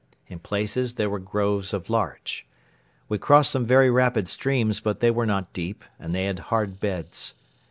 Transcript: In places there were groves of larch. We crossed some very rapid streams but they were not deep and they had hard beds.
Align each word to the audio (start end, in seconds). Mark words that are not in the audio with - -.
In 0.29 0.39
places 0.39 0.95
there 0.95 1.11
were 1.11 1.19
groves 1.19 1.75
of 1.75 1.87
larch. 1.87 2.47
We 3.07 3.19
crossed 3.19 3.51
some 3.51 3.67
very 3.67 3.91
rapid 3.91 4.27
streams 4.27 4.79
but 4.79 4.99
they 4.99 5.11
were 5.11 5.27
not 5.27 5.53
deep 5.53 5.85
and 5.99 6.15
they 6.15 6.25
had 6.25 6.39
hard 6.49 6.79
beds. 6.79 7.35